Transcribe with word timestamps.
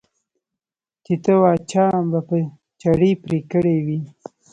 چې 1.03 1.13
ته 1.23 1.33
وا 1.41 1.51
چا 1.71 1.85
به 2.11 2.19
په 2.27 2.37
چړې 2.81 3.11
پرې 3.23 3.39
کړي 3.51 3.77
وي. 3.85 3.99